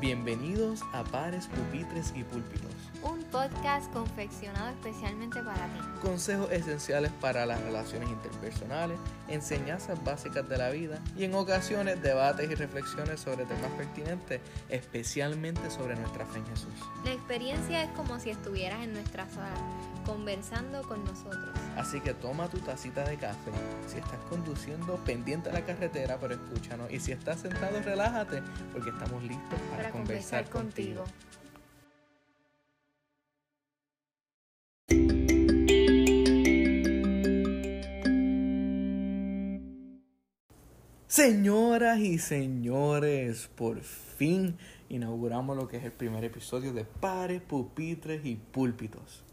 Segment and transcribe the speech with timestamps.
[0.00, 2.70] Bienvenidos a Pares, Pupitres y Púlpitos.
[3.02, 5.80] Un podcast confeccionado especialmente para ti.
[6.00, 12.50] Consejos esenciales para las relaciones interpersonales, enseñanzas básicas de la vida y en ocasiones debates
[12.50, 14.40] y reflexiones sobre temas pertinentes,
[14.70, 16.72] especialmente sobre nuestra fe en Jesús.
[17.04, 19.54] La experiencia es como si estuvieras en nuestra sala,
[20.06, 21.50] conversando con nosotros.
[21.76, 23.52] Así que toma tu tacita de café.
[23.86, 26.90] Si estás conduciendo, pendiente a la carretera, pero escúchanos.
[26.90, 28.42] Y si estás sentado, relájate,
[28.72, 31.04] porque estamos listos para, conversar, contigo.
[41.06, 44.56] Señoras y señores, por fin
[44.88, 49.24] inauguramos lo que es el primer episodio de Pares, Pupitres y Púlpitos.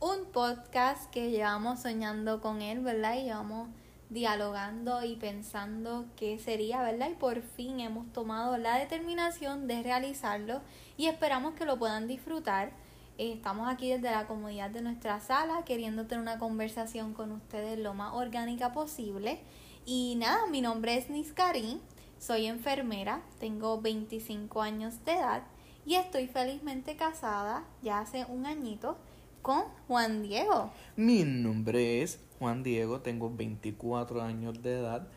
[0.00, 3.16] Un podcast que llevamos soñando con él, ¿verdad?
[3.16, 3.68] Y llevamos
[4.10, 7.10] dialogando y pensando qué sería, ¿verdad?
[7.10, 10.60] Y por fin hemos tomado la determinación de realizarlo
[10.96, 12.72] y esperamos que lo puedan disfrutar.
[13.18, 17.78] Eh, estamos aquí desde la comodidad de nuestra sala queriendo tener una conversación con ustedes
[17.78, 19.40] lo más orgánica posible.
[19.86, 21.80] Y nada, mi nombre es Niskarin,
[22.18, 25.42] soy enfermera, tengo 25 años de edad
[25.84, 28.96] y estoy felizmente casada ya hace un añito
[29.42, 30.70] con Juan Diego.
[30.96, 35.08] Mi nombre es Juan Diego, tengo 24 años de edad.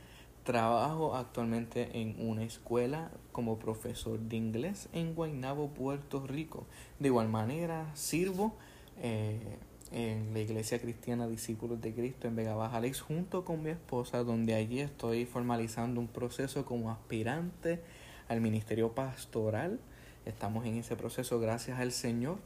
[0.45, 6.65] Trabajo actualmente en una escuela como profesor de inglés en Guaynabo, Puerto Rico.
[6.99, 8.55] De igual manera, sirvo
[9.01, 9.57] eh,
[9.91, 14.23] en la Iglesia Cristiana Discípulos de Cristo en Vega Baja Alex junto con mi esposa,
[14.23, 17.81] donde allí estoy formalizando un proceso como aspirante
[18.29, 19.81] al ministerio pastoral.
[20.27, 22.37] Estamos en ese proceso gracias al Señor.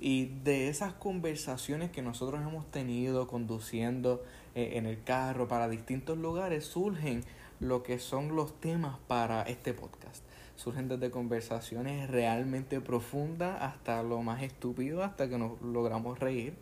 [0.00, 4.22] Y de esas conversaciones que nosotros hemos tenido conduciendo
[4.54, 7.24] eh, en el carro para distintos lugares, surgen
[7.58, 10.22] lo que son los temas para este podcast.
[10.56, 16.54] Surgen desde conversaciones realmente profundas hasta lo más estúpido, hasta que nos logramos reír.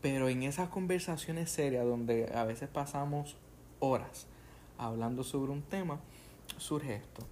[0.00, 3.36] Pero en esas conversaciones serias donde a veces pasamos
[3.80, 4.26] horas
[4.78, 6.00] hablando sobre un tema,
[6.56, 7.26] surge esto.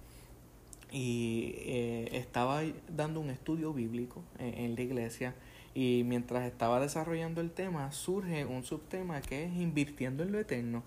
[0.91, 5.35] Y eh, estaba dando un estudio bíblico en, la iglesia
[5.75, 10.83] y mientras estaba desarrollando el tema surge un subtema que es invirtiendo en lo eterno,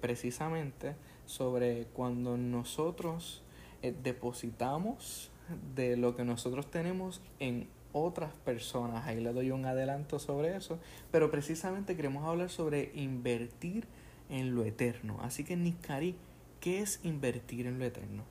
[0.00, 0.94] precisamente
[1.24, 3.42] sobre cuando nosotros
[3.82, 5.30] eh, depositamos
[5.74, 9.06] de lo que nosotros tenemos en otras personas.
[9.06, 10.78] Ahí le doy un adelanto sobre eso.
[11.10, 13.86] Pero precisamente queremos hablar sobre invertir
[14.28, 15.18] en lo eterno.
[15.22, 16.16] Así que, Niskari,
[16.60, 18.24] ¿qué es invertir en lo eterno?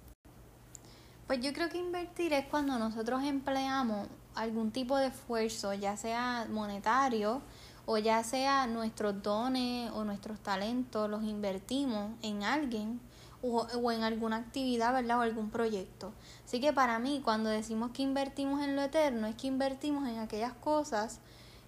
[1.31, 4.05] Pues yo creo que invertir es cuando nosotros empleamos
[4.35, 7.41] algún tipo de esfuerzo, ya sea monetario
[7.85, 12.99] o ya sea nuestros dones o nuestros talentos, los invertimos en alguien
[13.41, 15.19] o, en alguna actividad, ¿verdad?
[15.19, 16.11] O algún proyecto.
[16.43, 20.19] Así que para mí, cuando decimos que invertimos en lo eterno, es que invertimos en
[20.19, 21.21] aquellas cosas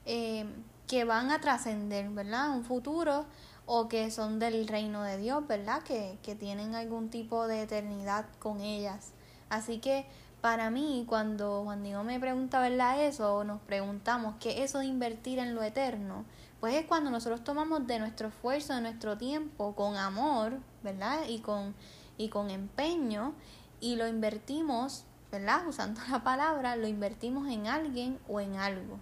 [0.06, 0.46] eh,
[0.88, 2.50] que van a trascender, ¿verdad?
[2.50, 3.26] Un futuro
[3.66, 5.84] o que son del reino de Dios, ¿verdad?
[5.84, 9.14] Que, que tienen algún tipo de eternidad con ellas.
[9.54, 10.08] Así que
[10.42, 13.06] para mí, cuando Juan Diego me pregunta, ¿verdad?
[13.06, 16.26] Eso, o nos preguntamos qué es eso de invertir en lo eterno,
[16.60, 21.28] pues es cuando nosotros tomamos de nuestro esfuerzo, de nuestro tiempo, con amor, ¿verdad?
[21.30, 21.76] Y con,
[22.18, 23.36] y con empeño,
[23.80, 25.68] y lo invertimos, ¿verdad?
[25.68, 28.98] Usando la palabra, lo invertimos en alguien o en algo.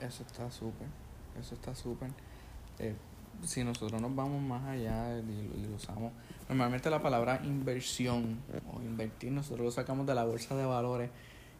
[0.00, 0.88] Eso está súper,
[1.40, 2.10] eso está súper.
[2.80, 2.96] Eh,
[3.44, 6.12] si nosotros nos vamos más allá y, lo usamos,
[6.48, 8.40] normalmente la palabra inversión
[8.72, 11.10] o invertir, nosotros lo sacamos de la bolsa de valores,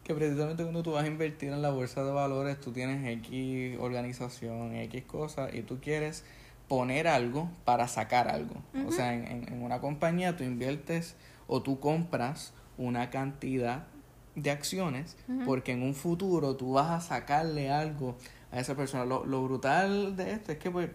[0.03, 3.77] que precisamente cuando tú vas a invertir en la bolsa de valores, tú tienes X
[3.79, 6.23] organización, X cosas, y tú quieres
[6.67, 8.55] poner algo para sacar algo.
[8.87, 11.15] O sea, en, en, una compañía tú inviertes
[11.47, 13.87] o tú compras una cantidad
[14.35, 18.15] de acciones porque en un futuro tú vas a sacarle algo
[18.51, 19.05] a esa persona.
[19.05, 20.89] Lo, lo brutal de esto es que pues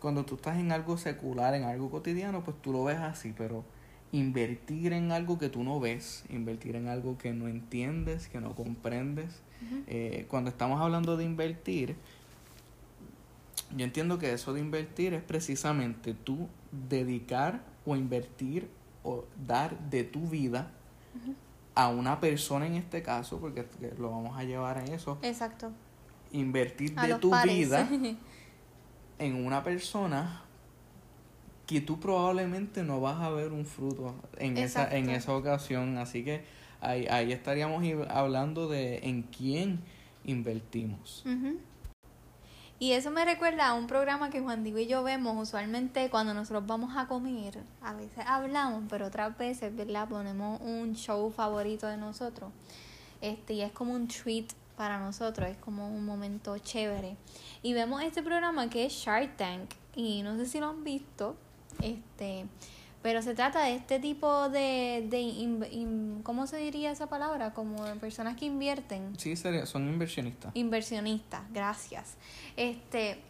[0.00, 3.64] cuando tú estás en algo secular, en algo cotidiano, pues tú lo ves así, pero
[4.12, 8.54] invertir en algo que tú no ves, invertir en algo que no entiendes, que no
[8.54, 9.42] comprendes.
[9.86, 11.94] Eh, cuando estamos hablando de invertir,
[13.76, 16.48] yo entiendo que eso de invertir es precisamente tú
[16.88, 18.68] dedicar o invertir
[19.04, 20.72] o dar de tu vida
[21.74, 23.66] a una persona en este caso, porque
[23.98, 25.18] lo vamos a llevar en eso.
[25.22, 25.70] Exacto.
[26.32, 27.88] Invertir de tu vida
[29.20, 30.42] en una persona
[31.66, 36.24] que tú probablemente no vas a ver un fruto en esa en esa ocasión así
[36.24, 36.42] que
[36.80, 39.80] ahí, ahí estaríamos hablando de en quién
[40.24, 41.24] invertimos
[42.80, 46.32] Y eso me recuerda a un programa que Juan Diego y yo vemos usualmente cuando
[46.32, 47.62] nosotros vamos a comer.
[47.82, 50.08] A veces hablamos, pero otras veces, ¿verdad?
[50.08, 52.50] Ponemos un show favorito de nosotros.
[53.20, 54.46] Este, y es como un treat
[54.80, 57.14] para nosotros, es como un momento chévere.
[57.62, 59.72] Y vemos este programa que es Shark Tank.
[59.94, 61.36] Y no sé si lo han visto.
[61.82, 62.46] Este,
[63.02, 67.52] pero se trata de este tipo de, de ¿cómo se diría esa palabra?
[67.52, 69.18] Como personas que invierten.
[69.18, 70.50] Sí, son inversionistas.
[70.56, 72.16] Inversionistas, gracias.
[72.56, 73.20] Este,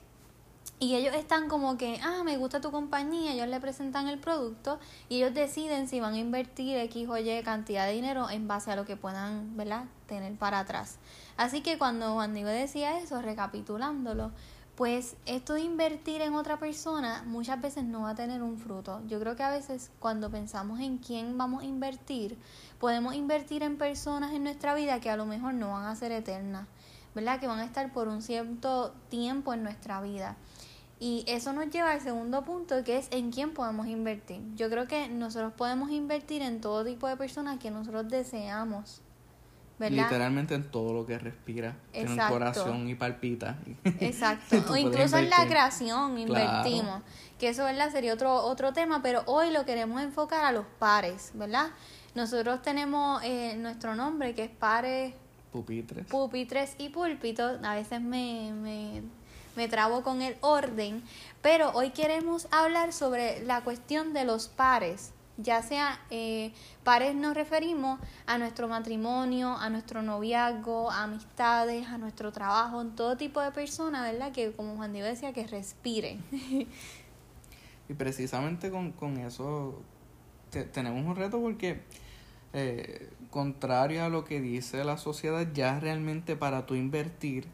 [0.82, 4.78] y ellos están como que, ah, me gusta tu compañía, ellos le presentan el producto
[5.10, 8.70] y ellos deciden si van a invertir X o Y cantidad de dinero en base
[8.70, 10.98] a lo que puedan, ¿verdad?, tener para atrás.
[11.40, 14.30] Así que cuando Juan Diego decía eso, recapitulándolo,
[14.74, 19.00] pues esto de invertir en otra persona muchas veces no va a tener un fruto.
[19.06, 22.36] Yo creo que a veces cuando pensamos en quién vamos a invertir,
[22.78, 26.12] podemos invertir en personas en nuestra vida que a lo mejor no van a ser
[26.12, 26.68] eternas,
[27.14, 27.40] ¿verdad?
[27.40, 30.36] Que van a estar por un cierto tiempo en nuestra vida.
[30.98, 34.42] Y eso nos lleva al segundo punto, que es en quién podemos invertir.
[34.56, 39.00] Yo creo que nosotros podemos invertir en todo tipo de personas que nosotros deseamos
[39.88, 43.56] Literalmente en todo lo que respira, en el corazón y palpita.
[44.00, 44.62] Exacto.
[44.68, 47.02] o incluso en la creación invertimos.
[47.38, 47.90] Que eso, ¿verdad?
[47.90, 51.70] Sería otro, otro tema, pero hoy lo queremos enfocar a los pares, ¿verdad?
[52.14, 55.14] Nosotros tenemos eh, nuestro nombre que es pares.
[55.50, 56.06] Pupitres.
[56.06, 57.64] Pupitres y púlpitos.
[57.64, 59.02] A veces me, me,
[59.56, 61.02] me trabo con el orden,
[61.40, 66.52] pero hoy queremos hablar sobre la cuestión de los pares ya sea eh,
[66.84, 72.94] pares nos referimos a nuestro matrimonio, a nuestro noviazgo, a amistades, a nuestro trabajo, en
[72.94, 74.32] todo tipo de personas, ¿verdad?
[74.32, 76.22] Que como Juan Diego decía, que respiren.
[77.88, 79.82] y precisamente con, con eso
[80.72, 81.82] tenemos un reto porque,
[82.52, 87.46] eh, contrario a lo que dice la sociedad, ya realmente para tú invertir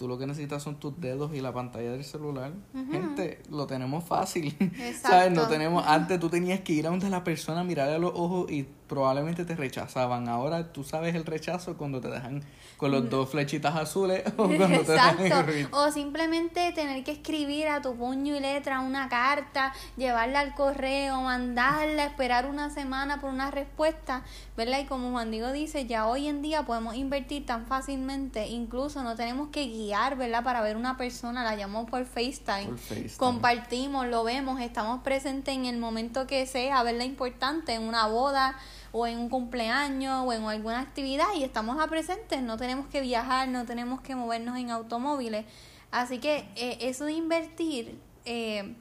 [0.00, 2.52] tú lo que necesitas son tus dedos y la pantalla del celular.
[2.90, 4.56] Gente, lo tenemos fácil.
[5.02, 5.30] ¿Sabes?
[5.30, 8.50] No tenemos, antes tú tenías que ir a donde la persona, mirarle a los ojos
[8.50, 10.28] y probablemente te rechazaban.
[10.28, 12.42] Ahora tú sabes el rechazo cuando te dejan
[12.76, 13.08] con los mm.
[13.08, 18.34] dos flechitas azules o cuando te dejan O simplemente tener que escribir a tu puño
[18.34, 24.24] y letra una carta, llevarla al correo, mandarla, esperar una semana por una respuesta,
[24.56, 24.80] ¿verdad?
[24.80, 29.14] Y como Juan Diego dice, ya hoy en día podemos invertir tan fácilmente, incluso no
[29.14, 30.42] tenemos que guiar, ¿verdad?
[30.42, 33.16] Para ver una persona, la llamamos por FaceTime, por FaceTime.
[33.18, 37.04] compartimos, lo vemos, estamos presentes en el momento que sea, ¿verdad?
[37.04, 38.56] Importante, en una boda,
[38.92, 43.00] o en un cumpleaños o en alguna actividad y estamos a presentes, no tenemos que
[43.00, 45.44] viajar, no tenemos que movernos en automóviles.
[45.90, 48.74] Así que eh, eso de invertir eh,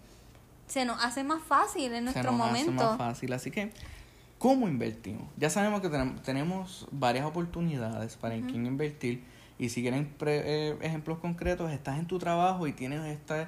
[0.68, 3.72] se nos hace más fácil en nuestro se nos Hace más fácil, así que
[4.38, 5.28] ¿cómo invertimos?
[5.38, 5.90] Ya sabemos que
[6.24, 9.24] tenemos varias oportunidades para en quién invertir
[9.58, 13.48] y si quieren eh, ejemplos concretos, estás en tu trabajo y tienes este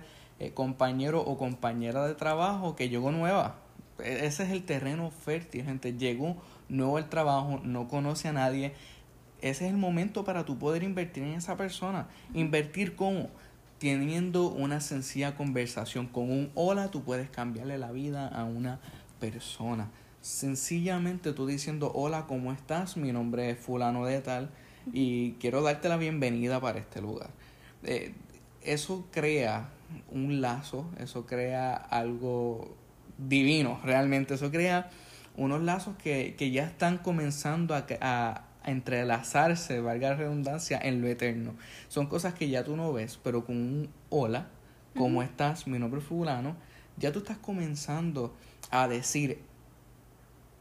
[0.55, 3.60] compañero o compañera de trabajo que llegó nueva.
[4.03, 5.93] E-, ese es el terreno fértil, gente.
[5.93, 6.37] Llegó
[6.69, 8.73] nuevo el trabajo, no conoce a nadie.
[9.41, 12.07] Ese es el momento para tú poder invertir en esa persona.
[12.33, 13.29] Invertir como
[13.79, 18.79] teniendo una sencilla conversación con un hola, tú puedes cambiarle la vida a una
[19.19, 19.89] persona.
[20.21, 22.95] Sencillamente tú diciendo hola, ¿cómo estás?
[22.95, 24.51] Mi nombre es fulano de tal
[24.93, 27.31] y quiero darte la bienvenida para este lugar.
[27.83, 28.13] Eh,
[28.61, 29.69] eso crea
[30.11, 32.75] un lazo, eso crea algo
[33.27, 34.89] divino, realmente eso crea
[35.35, 41.07] unos lazos que, que ya están comenzando a, a, entrelazarse, valga la redundancia, en lo
[41.07, 41.55] eterno.
[41.87, 44.49] Son cosas que ya tú no ves, pero con un hola,
[44.95, 45.65] ¿cómo estás?
[45.65, 46.55] Mi nombre es fulano,
[46.97, 48.35] ya tú estás comenzando
[48.69, 49.39] a decir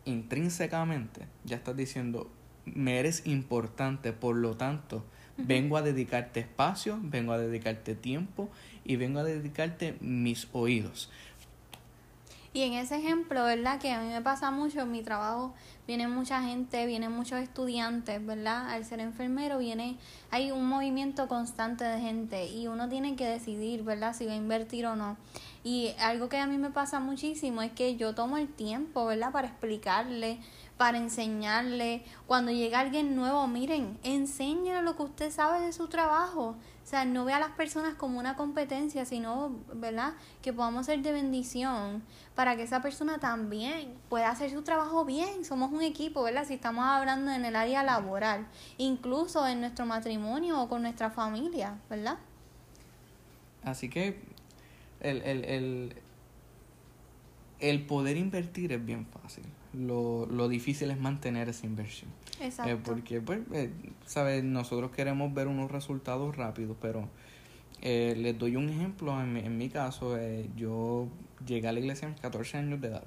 [0.06, 2.30] intrínsecamente, ya estás diciendo,
[2.64, 5.04] me eres importante, por lo tanto,
[5.36, 8.50] vengo a dedicarte espacio, vengo a dedicarte tiempo
[8.84, 11.10] y vengo a dedicarte mis oídos.
[12.52, 13.78] Y en ese ejemplo, ¿verdad?
[13.78, 15.54] Que a mí me pasa mucho en mi trabajo,
[15.86, 18.70] viene mucha gente, vienen muchos estudiantes, ¿verdad?
[18.70, 19.98] Al ser enfermero viene,
[20.32, 24.16] hay un movimiento constante de gente y uno tiene que decidir, ¿verdad?
[24.16, 25.16] Si va a invertir o no.
[25.62, 29.30] Y algo que a mí me pasa muchísimo es que yo tomo el tiempo, ¿verdad?
[29.30, 30.40] Para explicarle,
[30.80, 32.02] para enseñarle.
[32.26, 36.56] Cuando llega alguien nuevo, miren, enséñale lo que usted sabe de su trabajo.
[36.82, 40.14] O sea, no ve a las personas como una competencia, sino, ¿verdad?
[40.40, 42.02] Que podamos ser de bendición
[42.34, 45.44] para que esa persona también pueda hacer su trabajo bien.
[45.44, 46.46] Somos un equipo, ¿verdad?
[46.46, 48.46] Si estamos hablando en el área laboral,
[48.78, 52.16] incluso en nuestro matrimonio o con nuestra familia, ¿verdad?
[53.64, 54.18] Así que
[55.00, 55.96] el, el, el,
[57.60, 62.10] el poder invertir es bien fácil lo, lo difícil es mantener esa inversión.
[62.40, 62.72] Exacto.
[62.72, 63.70] Eh, porque, pues, eh,
[64.06, 64.42] ¿sabes?
[64.42, 67.08] Nosotros queremos ver unos resultados rápidos, pero
[67.82, 71.08] Eh, les doy un ejemplo, en mi, en mi caso, eh, yo
[71.46, 73.04] llegué a la iglesia a mis 14 años de edad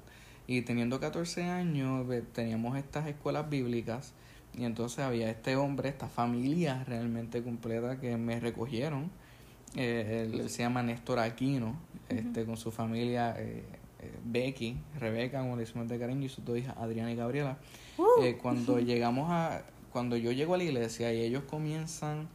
[0.48, 4.14] y teniendo 14 años teníamos estas escuelas bíblicas
[4.52, 9.12] y entonces había este hombre, esta familia realmente completa que me recogieron.
[9.76, 11.76] Eh, él, se llama Néstor Aquino,
[12.08, 13.36] este, con su familia
[14.24, 17.58] Becky, Rebeca, como le decimos de cariño, y sus dos hijas Adriana y Gabriela.
[17.98, 18.22] Uh.
[18.22, 22.28] Eh, cuando llegamos a, cuando yo llego a la iglesia y ellos comienzan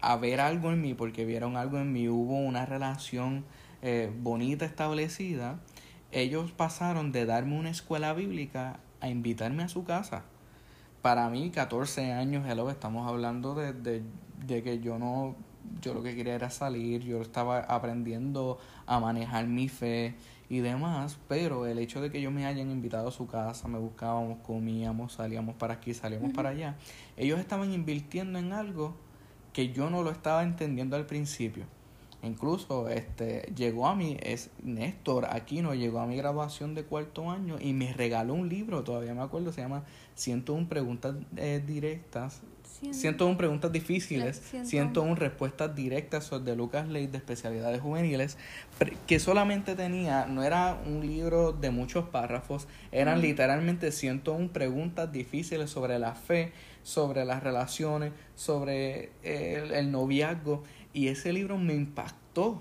[0.00, 3.44] a ver algo en mí, porque vieron algo en mí, hubo una relación
[3.82, 5.58] eh, bonita establecida,
[6.12, 10.22] ellos pasaron de darme una escuela bíblica a invitarme a su casa.
[11.02, 14.02] Para mí, 14 años, hello, estamos hablando de, de,
[14.46, 15.36] de que yo no,
[15.80, 20.14] yo lo que quería era salir, yo estaba aprendiendo a manejar mi fe
[20.48, 23.78] y demás, pero el hecho de que ellos me hayan invitado a su casa, me
[23.78, 26.76] buscábamos, comíamos, salíamos para aquí, salíamos para allá,
[27.16, 28.94] ellos estaban invirtiendo en algo
[29.52, 31.64] que yo no lo estaba entendiendo al principio.
[32.24, 37.58] Incluso este llegó a mí, es Néstor Aquino, llegó a mi graduación de cuarto año
[37.60, 39.84] y me regaló un libro, todavía me acuerdo, se llama
[40.14, 42.40] 101 preguntas eh, directas,
[42.80, 48.36] Cien- 101 preguntas difíciles, Ciento- 101 respuestas directas sobre de Lucas Ley de especialidades juveniles,
[49.06, 55.70] que solamente tenía, no era un libro de muchos párrafos, eran literalmente 101 preguntas difíciles
[55.70, 56.52] sobre la fe,
[56.82, 62.60] sobre las relaciones, sobre eh, el, el noviazgo, y ese libro me impactó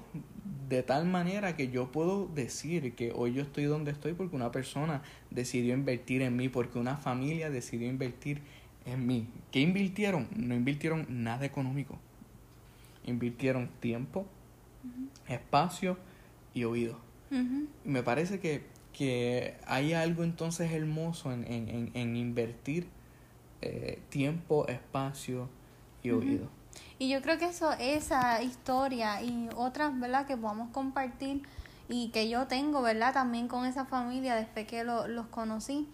[0.69, 4.51] de tal manera que yo puedo decir que hoy yo estoy donde estoy porque una
[4.51, 8.41] persona decidió invertir en mí, porque una familia decidió invertir
[8.85, 9.27] en mí.
[9.51, 10.27] ¿Qué invirtieron?
[10.35, 11.97] No invirtieron nada económico.
[13.05, 14.25] Invirtieron tiempo,
[15.27, 15.97] espacio
[16.53, 16.97] y oído.
[17.83, 18.63] Y me parece que,
[18.93, 22.87] que hay algo entonces hermoso en, en, en, en invertir
[23.61, 25.49] eh, tiempo, espacio
[26.03, 26.47] y oído.
[26.99, 30.25] Y yo creo que eso, esa historia y otras, ¿verdad?
[30.27, 31.41] Que podamos compartir
[31.89, 33.13] y que yo tengo, ¿verdad?
[33.13, 35.87] También con esa familia desde que lo- los conocí.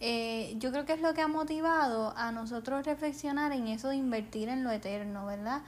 [0.00, 3.96] Eh, yo creo que es lo que ha motivado a nosotros reflexionar en eso de
[3.96, 5.62] invertir en lo eterno, ¿verdad?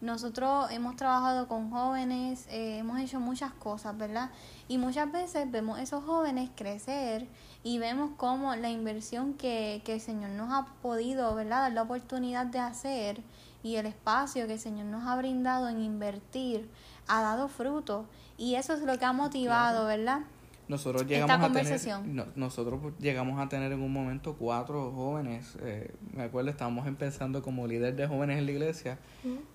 [0.00, 4.30] Nosotros hemos trabajado con jóvenes, eh, hemos hecho muchas cosas, ¿verdad?
[4.66, 7.28] Y muchas veces vemos esos jóvenes crecer
[7.62, 11.62] y vemos cómo la inversión que, que el Señor nos ha podido, ¿verdad?
[11.62, 13.22] Dar la oportunidad de hacer
[13.62, 16.68] y el espacio que el Señor nos ha brindado en invertir
[17.06, 18.06] ha dado fruto.
[18.36, 20.22] Y eso es lo que ha motivado, ¿verdad?
[20.68, 21.72] Nosotros Esta llegamos a tener,
[22.06, 25.56] no- nosotros llegamos a tener en un momento cuatro jóvenes.
[25.62, 28.98] eh, me acuerdo, estábamos empezando como líder de jóvenes en la iglesia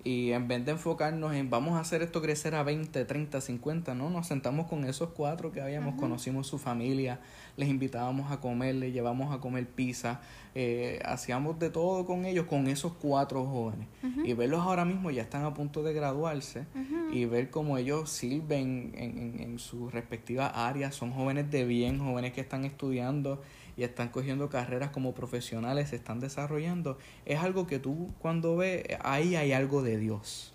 [0.04, 3.94] y en vez de enfocarnos en vamos a hacer esto crecer a 20, 30, 50,
[3.94, 7.20] no, nos sentamos con esos cuatro que habíamos, conocimos su familia,
[7.56, 10.20] les invitábamos a comer, les llevamos a comer pizza,
[10.54, 13.88] eh, hacíamos de todo con ellos, con esos cuatro jóvenes.
[14.24, 16.64] Y verlos ahora mismo ya están a punto de graduarse
[17.12, 21.98] y ver cómo ellos sirven en, en, en sus respectivas áreas, son jóvenes de bien,
[21.98, 23.42] jóvenes que están estudiando
[23.76, 28.84] y están cogiendo carreras como profesionales, se están desarrollando, es algo que tú cuando ves,
[29.00, 30.52] ahí hay algo de Dios.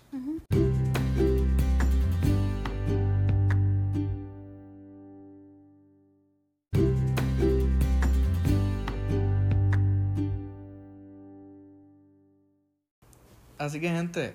[13.56, 14.34] Así que gente,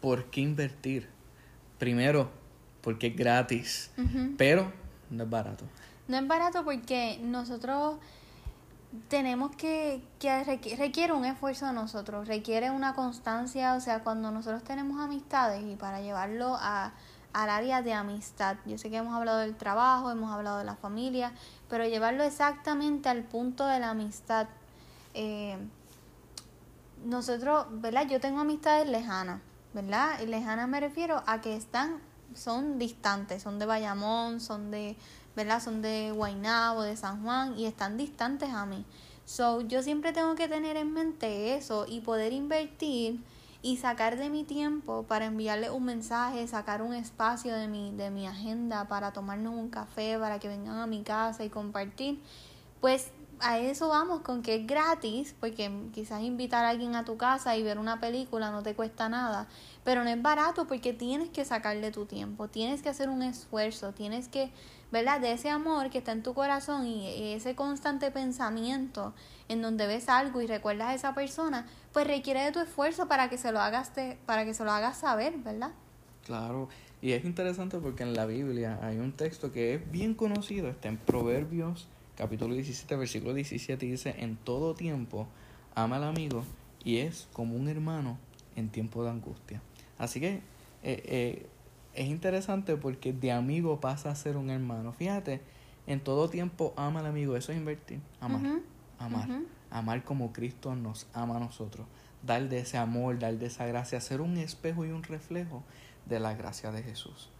[0.00, 1.08] ¿por qué invertir?
[1.78, 2.30] Primero,
[2.80, 3.90] porque es gratis,
[4.38, 4.72] pero
[5.10, 5.64] no es barato.
[6.08, 7.96] No es barato porque nosotros
[9.08, 14.30] tenemos que, que requ- requiere un esfuerzo de nosotros, requiere una constancia, o sea, cuando
[14.30, 16.92] nosotros tenemos amistades y para llevarlo a,
[17.32, 20.74] al área de amistad, yo sé que hemos hablado del trabajo, hemos hablado de la
[20.74, 21.32] familia,
[21.68, 24.48] pero llevarlo exactamente al punto de la amistad.
[25.14, 25.56] Eh,
[27.04, 28.08] nosotros, ¿verdad?
[28.08, 29.40] Yo tengo amistades lejanas,
[29.72, 30.20] ¿verdad?
[30.20, 32.00] Y lejanas me refiero a que están,
[32.34, 34.96] son distantes, son de Bayamón, son de,
[35.36, 35.62] ¿verdad?
[35.62, 38.84] Son de Guaynabo, de San Juan y están distantes a mí.
[39.24, 43.22] So, yo siempre tengo que tener en mente eso y poder invertir
[43.62, 48.10] y sacar de mi tiempo para enviarle un mensaje, sacar un espacio de mi, de
[48.10, 52.20] mi agenda para tomarnos un café, para que vengan a mi casa y compartir.
[52.80, 57.16] Pues a eso vamos, con que es gratis, porque quizás invitar a alguien a tu
[57.16, 59.46] casa y ver una película no te cuesta nada,
[59.84, 63.92] pero no es barato porque tienes que sacarle tu tiempo, tienes que hacer un esfuerzo,
[63.92, 64.50] tienes que,
[64.92, 65.20] ¿verdad?
[65.20, 69.14] De ese amor que está en tu corazón y ese constante pensamiento
[69.48, 73.28] en donde ves algo y recuerdas a esa persona, pues requiere de tu esfuerzo para
[73.28, 75.70] que se lo hagas, te- para que se lo hagas saber, ¿verdad?
[76.24, 76.68] Claro,
[77.02, 80.88] y es interesante porque en la Biblia hay un texto que es bien conocido, está
[80.88, 81.88] en Proverbios
[82.20, 85.26] capítulo 17, versículo 17, y dice, en todo tiempo
[85.74, 86.44] ama al amigo
[86.84, 88.18] y es como un hermano
[88.56, 89.62] en tiempo de angustia.
[89.96, 90.42] Así que eh,
[90.82, 91.46] eh,
[91.94, 94.92] es interesante porque de amigo pasa a ser un hermano.
[94.92, 95.40] Fíjate,
[95.86, 98.60] en todo tiempo ama al amigo, eso es invertir, amar,
[98.98, 99.28] amar,
[99.70, 101.86] amar como Cristo nos ama a nosotros,
[102.22, 105.62] dar de ese amor, dar de esa gracia, ser un espejo y un reflejo
[106.04, 107.30] de la gracia de Jesús,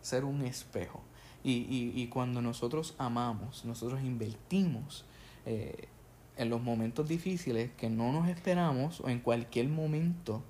[0.00, 1.02] ser un espejo.
[1.42, 5.04] Y, y, y cuando nosotros amamos, nosotros invertimos
[5.46, 5.88] eh,
[6.36, 10.42] en los momentos difíciles que no nos esperamos o en cualquier momento,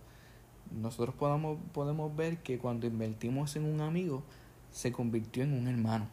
[0.71, 4.23] nosotros podamos, podemos ver que cuando invertimos en un amigo,
[4.71, 6.09] se convirtió en un hermano.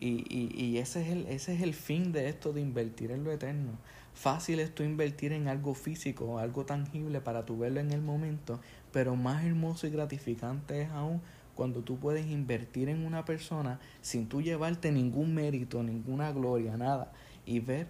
[0.00, 3.24] Y, y, y ese, es el, ese es el fin de esto de invertir en
[3.24, 3.72] lo eterno.
[4.12, 8.60] Fácil es tú invertir en algo físico, algo tangible para tu verlo en el momento,
[8.92, 11.22] pero más hermoso y gratificante es aún
[11.56, 17.10] cuando tú puedes invertir en una persona sin tú llevarte ningún mérito, ninguna gloria, nada,
[17.46, 17.88] y ver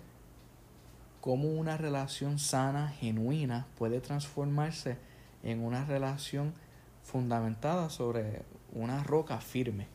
[1.20, 4.96] cómo una relación sana, genuina, puede transformarse
[5.42, 6.54] en una relación
[7.02, 8.42] fundamentada sobre
[8.72, 9.88] una roca firme.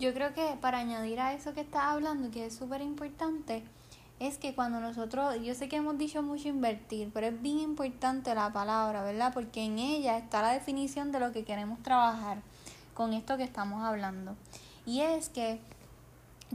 [0.00, 3.62] Yo creo que para añadir a eso que estás hablando, que es súper importante,
[4.18, 8.34] es que cuando nosotros, yo sé que hemos dicho mucho invertir, pero es bien importante
[8.34, 9.32] la palabra, ¿verdad?
[9.32, 12.42] Porque en ella está la definición de lo que queremos trabajar
[12.94, 14.36] con esto que estamos hablando.
[14.86, 15.60] Y es que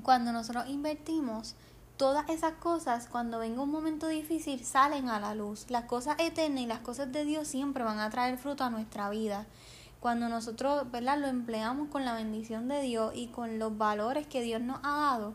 [0.04, 1.56] cuando nosotros invertimos,
[1.98, 5.66] todas esas cosas, cuando venga un momento difícil, salen a la luz.
[5.70, 9.10] Las cosas eternas y las cosas de Dios siempre van a traer fruto a nuestra
[9.10, 9.46] vida.
[10.00, 14.44] Cuando nosotros, ¿verdad?, lo empleamos con la bendición de Dios y con los valores que
[14.44, 15.34] Dios nos ha dado,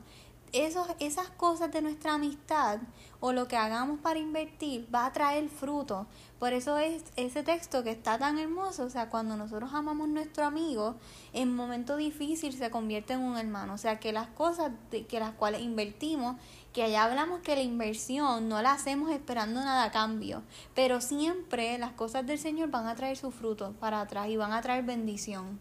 [0.53, 2.79] esos, esas cosas de nuestra amistad
[3.21, 6.07] o lo que hagamos para invertir va a traer fruto.
[6.39, 10.45] Por eso es ese texto que está tan hermoso, o sea, cuando nosotros amamos nuestro
[10.45, 10.97] amigo,
[11.33, 13.75] en momento difícil se convierte en un hermano.
[13.75, 16.37] O sea, que las cosas de, que las cuales invertimos,
[16.73, 20.43] que allá hablamos que la inversión no la hacemos esperando nada a cambio,
[20.75, 24.53] pero siempre las cosas del Señor van a traer su fruto para atrás y van
[24.53, 25.59] a traer bendición.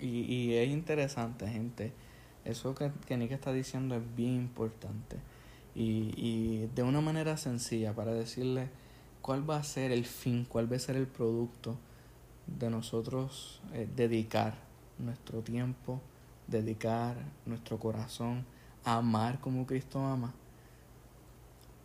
[0.00, 1.92] Y, y es interesante, gente
[2.44, 5.16] eso que, que Nick está diciendo es bien importante.
[5.74, 8.68] Y, y de una manera sencilla para decirle
[9.22, 11.76] cuál va a ser el fin, cuál va a ser el producto
[12.46, 14.54] de nosotros eh, dedicar
[14.98, 16.00] nuestro tiempo,
[16.46, 17.16] dedicar
[17.46, 18.44] nuestro corazón
[18.84, 20.34] a amar como Cristo ama.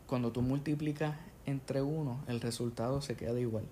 [0.06, 3.66] Cuando tú multiplicas entre uno, el resultado se queda igual.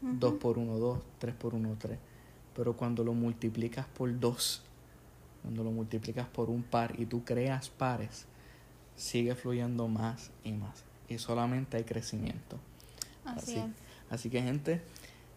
[0.00, 1.98] Dos por uno, dos, tres por uno, tres.
[2.54, 4.62] Pero cuando lo multiplicas por dos,
[5.42, 8.26] cuando lo multiplicas por un par y tú creas pares,
[8.96, 10.84] sigue fluyendo más y más.
[11.08, 12.58] Y solamente hay crecimiento.
[13.24, 13.62] Así,
[14.10, 14.80] así, que gente,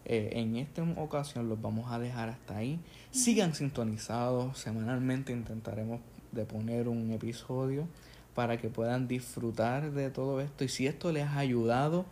[0.04, 2.80] eh, en esta ocasión los vamos a dejar hasta ahí.
[3.10, 4.58] Sigan sintonizados.
[4.58, 6.00] Semanalmente intentaremos
[6.32, 7.86] de poner un episodio
[8.34, 10.64] para que puedan disfrutar de todo esto.
[10.64, 12.06] Y si esto les ha ayudado,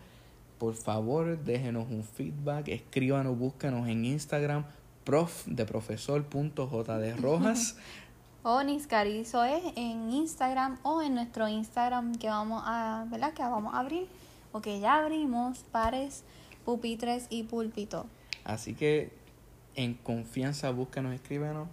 [0.59, 4.65] por favor déjenos un feedback, escríbanos, búsquenos en Instagram
[5.05, 6.27] prof de profesor
[7.21, 7.77] rojas
[8.43, 13.33] o Niscarizo es en Instagram o en nuestro Instagram que vamos a, ¿verdad?
[13.35, 14.09] Que vamos a abrir
[14.53, 16.25] o que ya abrimos pares,
[16.65, 18.07] pupitres y púlpito.
[18.45, 19.13] Así que
[19.75, 21.69] en confianza búscanos, escríbenos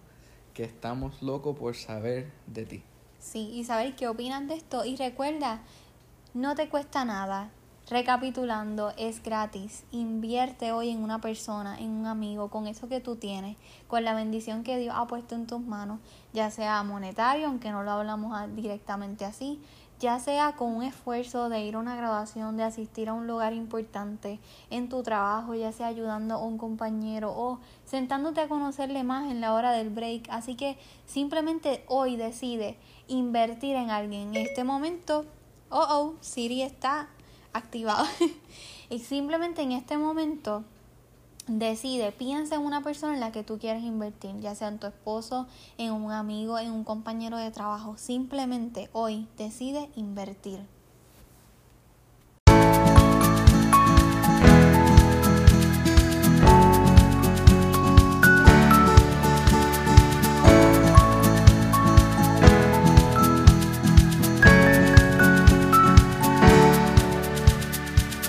[0.54, 2.84] que estamos locos por saber de ti.
[3.20, 4.86] Sí, y saber qué opinan de esto.
[4.86, 5.62] Y recuerda,
[6.34, 7.50] no te cuesta nada.
[7.90, 9.86] Recapitulando, es gratis.
[9.92, 13.56] Invierte hoy en una persona, en un amigo, con eso que tú tienes,
[13.88, 16.02] con la bendición que Dios ha puesto en tus manos,
[16.34, 19.62] ya sea monetario, aunque no lo hablamos directamente así,
[20.02, 23.54] ya sea con un esfuerzo de ir a una graduación, de asistir a un lugar
[23.54, 29.32] importante en tu trabajo, ya sea ayudando a un compañero o sentándote a conocerle más
[29.32, 30.28] en la hora del break.
[30.30, 34.36] Así que simplemente hoy decide invertir en alguien.
[34.36, 35.26] En este momento,
[35.70, 37.08] oh, oh, Siri está
[37.58, 38.06] activado.
[38.90, 40.64] y simplemente en este momento
[41.48, 44.88] decide, piensa en una persona en la que tú quieres invertir, ya sea en tu
[44.88, 47.98] esposo, en un amigo, en un compañero de trabajo.
[47.98, 50.77] Simplemente hoy decide invertir.